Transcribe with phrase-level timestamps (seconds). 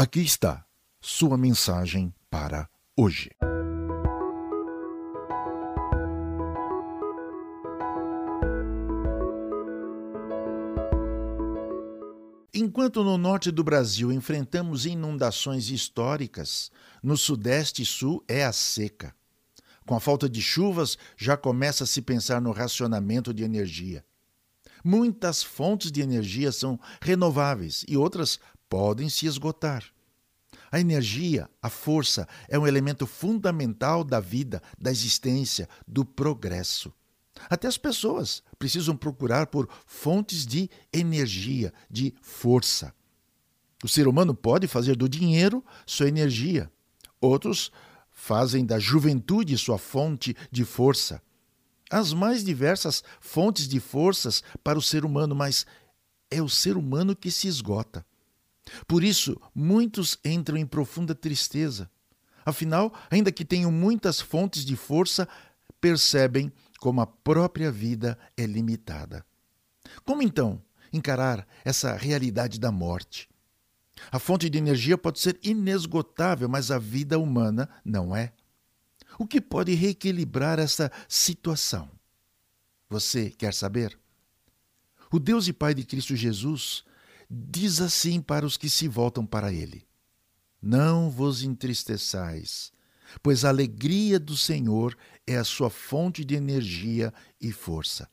[0.00, 0.64] Aqui está
[1.00, 3.32] sua mensagem para hoje.
[12.54, 16.70] Enquanto no norte do Brasil enfrentamos inundações históricas,
[17.02, 19.12] no sudeste e sul é a seca.
[19.84, 24.04] Com a falta de chuvas, já começa a se pensar no racionamento de energia.
[24.84, 28.38] Muitas fontes de energia são renováveis e outras
[28.68, 29.84] podem se esgotar.
[30.70, 36.92] A energia, a força, é um elemento fundamental da vida, da existência, do progresso.
[37.48, 42.92] Até as pessoas precisam procurar por fontes de energia, de força.
[43.82, 46.70] O ser humano pode fazer do dinheiro sua energia.
[47.20, 47.70] Outros
[48.10, 51.22] fazem da juventude sua fonte de força.
[51.90, 55.64] As mais diversas fontes de forças para o ser humano, mas
[56.30, 58.04] é o ser humano que se esgota.
[58.86, 61.90] Por isso, muitos entram em profunda tristeza.
[62.44, 65.28] Afinal, ainda que tenham muitas fontes de força,
[65.80, 69.24] percebem como a própria vida é limitada.
[70.04, 73.28] Como então encarar essa realidade da morte?
[74.10, 78.32] A fonte de energia pode ser inesgotável, mas a vida humana não é.
[79.18, 81.90] O que pode reequilibrar essa situação?
[82.88, 83.98] Você quer saber?
[85.10, 86.84] O Deus e Pai de Cristo Jesus
[87.30, 89.86] diz assim para os que se voltam para Ele:
[90.60, 92.72] Não vos entristeçais,
[93.22, 98.08] pois a alegria do Senhor é a sua fonte de energia e força.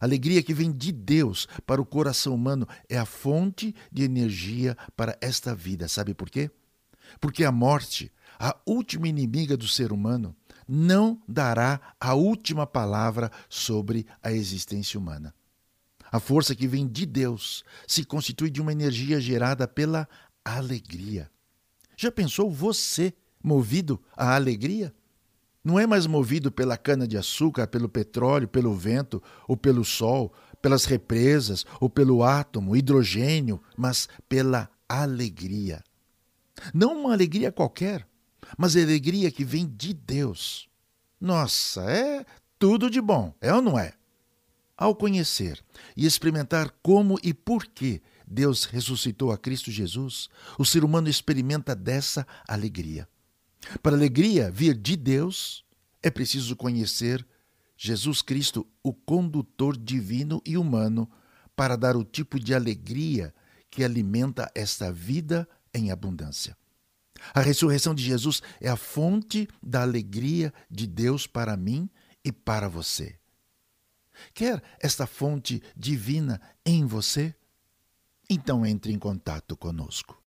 [0.00, 4.76] A alegria que vem de Deus para o coração humano é a fonte de energia
[4.96, 5.86] para esta vida.
[5.86, 6.50] Sabe por quê?
[7.20, 10.34] Porque a morte, a última inimiga do ser humano,
[10.66, 15.32] não dará a última palavra sobre a existência humana.
[16.12, 20.06] A força que vem de Deus se constitui de uma energia gerada pela
[20.44, 21.30] alegria.
[21.96, 24.94] Já pensou você movido à alegria?
[25.64, 31.64] Não é mais movido pela cana-de-açúcar, pelo petróleo, pelo vento ou pelo sol, pelas represas
[31.80, 35.82] ou pelo átomo, hidrogênio, mas pela alegria.
[36.74, 38.06] Não uma alegria qualquer,
[38.58, 40.68] mas alegria que vem de Deus.
[41.18, 42.26] Nossa, é
[42.58, 43.94] tudo de bom, é ou não é?
[44.76, 45.62] Ao conhecer
[45.96, 50.28] e experimentar como e por que Deus ressuscitou a Cristo Jesus,
[50.58, 53.08] o ser humano experimenta dessa alegria.
[53.82, 55.64] Para a alegria vir de Deus,
[56.02, 57.24] é preciso conhecer
[57.76, 61.10] Jesus Cristo, o condutor divino e humano,
[61.54, 63.34] para dar o tipo de alegria
[63.70, 66.56] que alimenta esta vida em abundância.
[67.34, 71.88] A ressurreição de Jesus é a fonte da alegria de Deus para mim
[72.24, 73.16] e para você.
[74.34, 77.34] Quer esta fonte divina em você?
[78.28, 80.22] Então entre em contato conosco.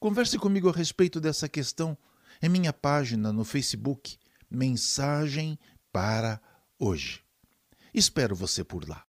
[0.00, 1.98] Converse comigo a respeito dessa questão
[2.40, 4.16] em minha página no Facebook,
[4.48, 5.58] Mensagem
[5.92, 6.40] para
[6.78, 7.22] Hoje.
[7.92, 9.04] Espero você por lá.